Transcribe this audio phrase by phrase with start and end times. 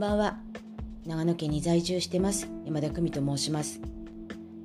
[0.00, 0.38] んばんは。
[1.04, 2.48] 長野県に在住してます。
[2.64, 3.82] 山田久美と申します。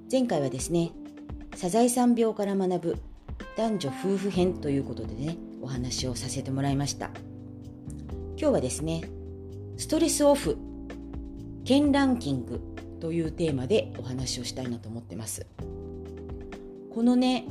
[0.09, 0.93] 前回はですね
[1.57, 2.97] サザエさん病から学ぶ
[3.57, 7.09] 男女夫婦編ということでねお話をさせてもらいました。
[8.37, 9.09] 今日はですね
[9.75, 10.57] ストレスオフ
[11.65, 12.61] 県ランキング
[13.01, 15.45] というテーマでお話をしたいなと思ってます。
[16.93, 17.45] このね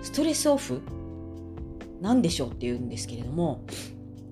[0.00, 0.80] ストレスオフ
[2.00, 3.66] 何でしょうっていうんですけれども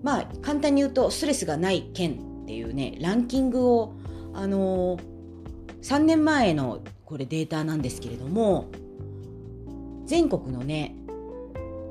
[0.02, 3.92] まあ簡単に言うとストレスがない県っていうねランキングを
[4.32, 5.00] あのー、
[5.82, 8.68] 3年前のこれデータなんですけれども
[10.04, 10.94] 全国のね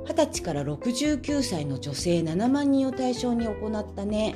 [0.06, 4.36] 20歳から69歳の女性7万人を対象に行ったね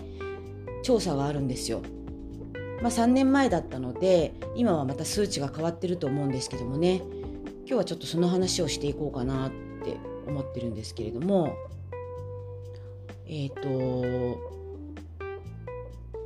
[0.84, 1.82] 調査があるんですよ。
[2.82, 7.02] まあ、3年前だったので今はまた数値が変わってると思うんですけどもね
[7.60, 9.52] 今日はちょっとその話をしていこうかなっ
[9.84, 11.56] て思ってるんですけれども
[13.28, 14.59] えっ、ー、と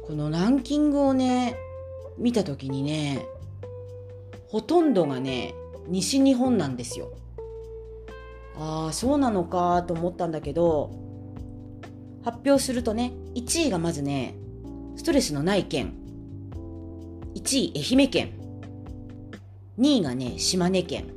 [0.05, 1.55] このランキングをね
[2.17, 3.25] 見た時にね
[4.47, 5.53] ほとんどがね
[5.87, 7.11] 西日本なんですよ。
[8.55, 10.91] ああそうなのかと思ったんだけど
[12.23, 14.35] 発表するとね1位がまずね
[14.95, 15.93] ストレスのない県
[17.35, 18.31] 1位愛媛県
[19.79, 21.07] 2位がね島根県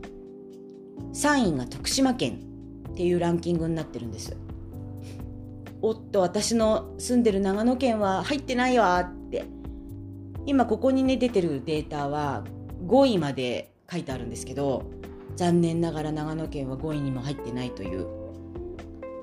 [1.13, 2.41] 3位が徳島県
[2.91, 4.37] っていうランキングになってるんです。
[5.87, 9.45] おっと私の住んでる長野県は入ってないわって。
[10.45, 12.43] 今ここにね出てるデータは
[12.87, 14.85] 5位まで書いてあるんですけど
[15.37, 18.07] 残念ながら長野県は5位にも入ってないという。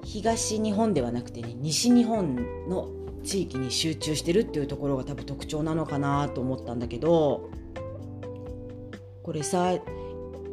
[0.05, 2.35] 東日本ではなくてね西日本
[2.69, 2.87] の
[3.23, 7.49] 地域に集中してるっていうところが多分特徴なのかなと思ったんだけど
[9.21, 9.73] これさ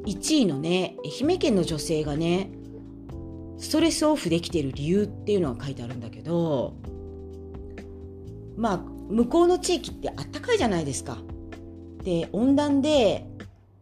[0.06, 2.50] 1位のね愛媛県の女性がね
[3.60, 6.74] ストレスオフできてる理由っていうのが書いてあるんだけど
[8.56, 8.76] まあ
[9.10, 11.18] 向こうの地域ってあったかいじゃないですか。
[12.04, 13.26] で温暖で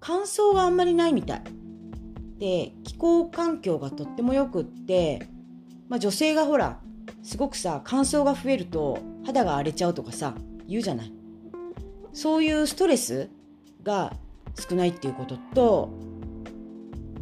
[0.01, 1.43] 乾燥があんまりないみたい。
[2.39, 5.27] で気候環境がとってもよくって、
[5.89, 6.81] まあ、女性がほら
[7.23, 10.35] すごくさ乾燥が増えると肌が荒れちゃうとかさ
[10.69, 11.13] 言うじゃない
[12.13, 13.29] そういうストレス
[13.83, 14.13] が
[14.57, 15.91] 少ないっていうことと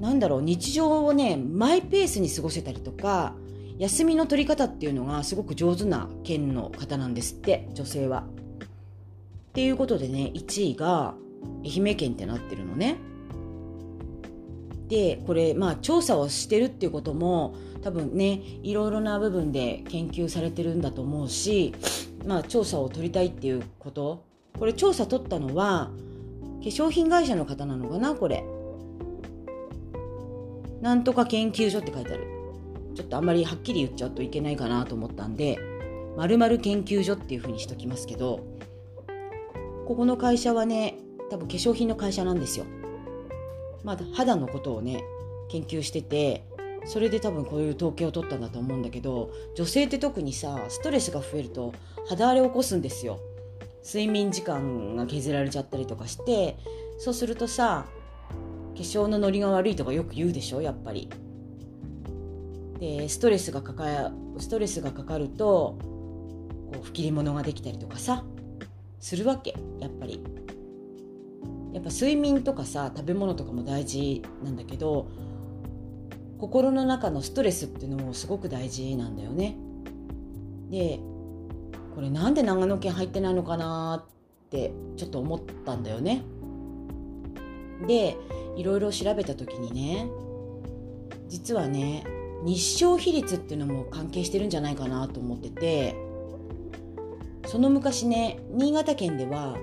[0.01, 3.35] なんだろう日常をねマイペースに過ごせたりとか
[3.79, 8.25] 休みの取り方っていうのがすごく上手な県の方なんですって女性は。
[8.25, 11.15] っていうことでね1位が
[11.65, 12.97] 愛媛県ってなってるのね。
[14.89, 21.75] でこれまあ調査をしてるっていうことも多分ねいろいろな部分で研究されてるんだと思うし、
[22.25, 24.25] まあ、調査を取りたいっていうこと
[24.59, 25.91] これ調査取ったのは
[26.61, 28.45] 化粧品会社の方なのかなこれ。
[30.87, 32.29] なんとか研究所って書いてある。
[32.95, 35.59] ちょっとあんまりはっきり言っちゃうといけないかなと思ったんで、
[36.17, 38.39] まる研究所っていうふうにしときますけど、
[39.85, 40.97] ここの会社はね、
[41.29, 42.67] 多分化粧品の会社なんですよ。
[43.83, 45.03] まだ肌のことをね、
[45.49, 46.45] 研究してて、
[46.85, 51.75] それで多分こういう統計を取ったんだと思うんだけど、女性って特にさ、ストレスが増えると
[52.09, 53.19] 肌荒れを起こすんですよ。
[53.85, 56.57] 睡眠時間が削られちゃったりとかして、
[56.99, 57.87] そうするとさ、
[58.77, 61.09] 化粧のノリが悪いとかよく言うでしょやっぱり。
[62.79, 68.25] でストレスがかかストレスがかかるとこう吹きり物ができたりとかさ
[69.01, 70.23] するわけやっぱり。
[71.73, 75.11] やっぱ睡眠とかさ食べ物とかも大事なんだけど
[76.39, 79.57] 心の中のストレスっていうのもすごく大事なんだよね。
[80.71, 81.01] で
[81.95, 86.23] これなんで長野県入ってないのかなってちょっと思ったんだよね。
[87.87, 88.17] で
[88.57, 90.09] いろいろ調べた時にね
[91.29, 92.05] 実はね
[92.45, 95.97] 日照比率っていうのも関係してるんじゃないかなと思ってて
[97.47, 99.57] その昔ね新潟県では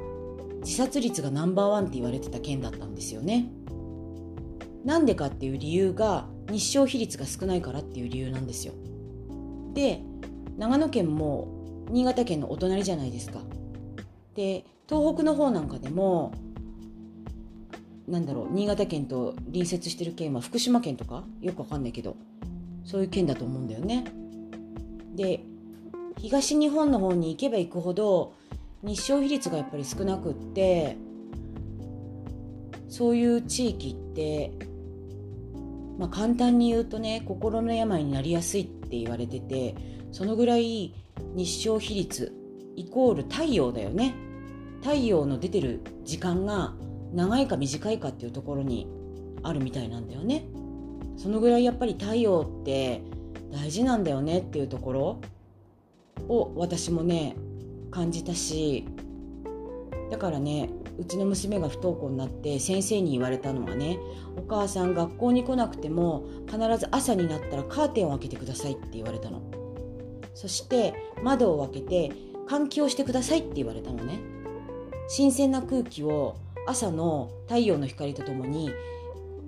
[0.61, 3.49] 自殺率がナンバーワンって言われてた県だったんですよね。
[4.85, 8.73] なんでかっていう理由が日照比率が少ないからっていう理由なんですよ。
[9.73, 10.01] で
[10.57, 11.47] 長野県も
[11.89, 13.39] 新潟県のお隣じゃないですか。
[14.35, 16.33] で東北の方なんかでも
[18.07, 21.23] なんだろう新潟県と隣接してる県は福島県とか？
[21.41, 22.15] よくわかんないけど。
[22.85, 24.03] そういう県だと思うんだよね。
[25.15, 25.39] で
[26.17, 28.33] 東日本の方に行けば行くほど
[28.81, 30.97] 日照比率がやっぱり少なくって
[32.89, 34.51] そういう地域って
[35.97, 39.75] まあ簡単に言うとね心の病になりやすいって言われてて
[40.11, 40.93] そのぐらい
[41.35, 42.35] 日照比率
[42.75, 44.13] イコール太陽だよね。
[44.81, 46.73] 太陽の出てる時間が
[47.13, 48.87] 長いか短いかっていうところに
[49.43, 50.45] あるみたいなんだよね。
[51.17, 53.01] そのぐらいやっぱり太陽って
[53.51, 55.21] 大事なんだよねっていうところ
[56.27, 57.35] を私もね
[57.91, 58.85] 感じたし
[60.09, 63.99] だからねうちの娘が不登校になって先生に言われたのはね
[64.37, 69.41] お母さん学校に来なくても必ず朝になったらカーテンを開けてくださいって言われたの
[70.33, 70.93] そして
[71.23, 72.11] 窓を開けて
[72.47, 74.19] 換気をしてくださいって言われたのね
[75.07, 76.35] 新鮮な空気を
[76.67, 78.71] 朝の太陽の光とともに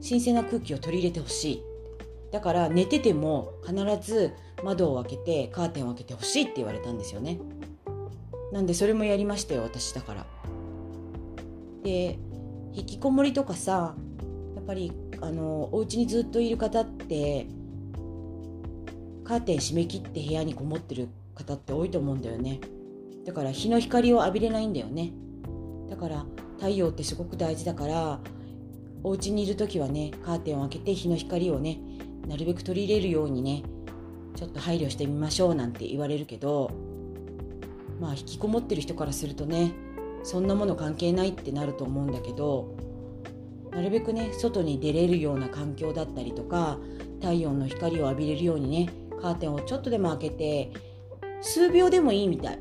[0.01, 1.63] 新鮮な空気を取り入れてほしい。
[2.31, 4.33] だから寝てても必ず
[4.63, 7.39] 窓を開けてカーテンを開けてほしいって言われたんですよね。
[8.51, 10.25] なんでそれもやりましたよ私だから。
[11.83, 12.19] で
[12.73, 13.95] 引きこもりとかさ
[14.55, 14.91] やっぱり
[15.21, 17.47] あのお家にずっといる方って
[19.23, 22.59] カーテン閉め切って部屋にこもってる方って多いと思うんだよね。
[23.25, 25.13] だから日の光を浴びれないんだよね。
[25.89, 26.25] だから
[26.57, 28.19] 太陽ってすごく大事だから
[29.03, 31.79] お家にいる時はねカーテンを開けて日の光をね
[32.27, 33.63] なるべく取り入れるようにね
[34.35, 36.71] ちょっと配慮してみましょうなんて言われるけど
[37.99, 39.73] まあ引きこもってる人からするとね
[40.23, 42.75] そんなもの関係ないってなると思うんだけど
[43.71, 46.79] なるべくね外に出れるような環境だったりとか
[47.21, 48.89] 太陽の光を浴びれるようにね
[49.21, 50.71] カーテンをちょっとでも開けて
[51.41, 52.59] 数秒でもいいみたい。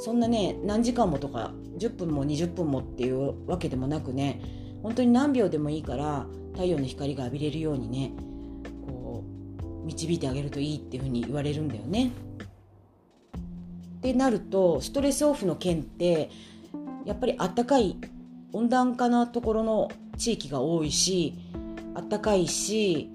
[0.00, 4.40] そんなね何時間もとか10分も20分もっていうわけでもなくね
[4.82, 8.12] 本当に何秒でもいいから太陽の光が浴びれるようにね
[8.86, 9.24] こ
[9.82, 12.12] う導いてあげるといいっていうふうに言われるんだよね。
[13.98, 16.30] ってなるとストレスオフの件って
[17.04, 17.96] やっぱりあったかい
[18.52, 21.34] 温暖化なところの地域が多いし
[21.94, 23.10] あったかいし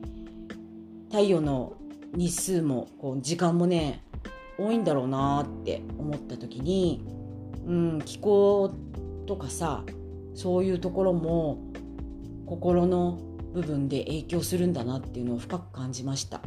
[1.10, 1.74] 太陽の
[2.14, 4.04] 日数もこう時間もね
[4.58, 7.02] 多いんだろうなって思った時に、
[7.66, 8.74] うん、気候
[9.26, 9.84] とかさ
[10.34, 11.60] そういうところも
[12.46, 13.20] 心の
[13.54, 16.38] 部分で影響するんだなっていうのを深く感じました。
[16.38, 16.42] っ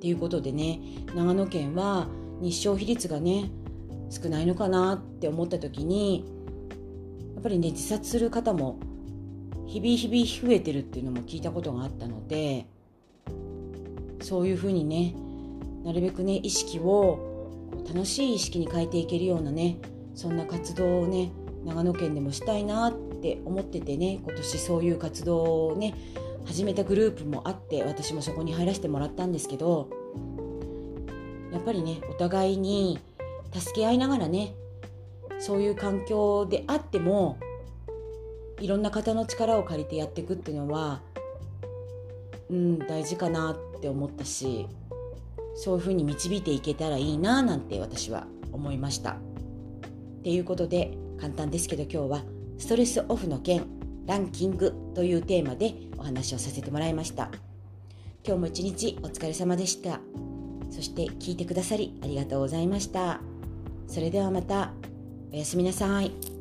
[0.00, 0.80] ていうことでね
[1.14, 2.08] 長野県は
[2.40, 3.50] 日照比率がね
[4.10, 6.24] 少ないのかなって思った時に
[7.34, 8.78] やっぱりね自殺する方も
[9.66, 12.66] 日々日々増えてるっていうのも聞いたことがあったので
[14.20, 15.14] そういうふうにね
[15.84, 17.27] なるべくね意識を
[17.86, 19.78] 楽しい意識に変えていけるようなね
[20.14, 21.30] そんな活動をね
[21.64, 25.94] 長野県でもしたいなって思っててね今年そういう活動をね
[26.46, 29.90] 始めたグループもあって私もそこに入らせてもらったんですけど
[31.52, 32.98] やっぱりねお互いに
[33.52, 34.54] 助け合いながらね
[35.38, 37.38] そういう環境であっても
[38.60, 41.00] いろんな方の力を借りてやっていくっていうのは
[42.50, 44.66] うん大事かなって思ったし
[45.58, 49.10] そういうふうに導いていけたらいいななんて私は思いました。
[49.10, 49.16] っ
[50.22, 52.22] ていうことで簡単ですけど今日は
[52.58, 53.66] ストレスオフの件
[54.06, 57.30] ランキングというテーマでお話をさせてもらいました。
[58.24, 60.00] 今日も一日お疲れ様でした。
[60.70, 63.20] そして聞いてくださりありがとうございました。
[63.88, 64.72] それではまた
[65.32, 66.37] おやすみなさい。